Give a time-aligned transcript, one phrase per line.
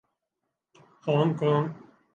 [1.05, 1.67] Hong Kong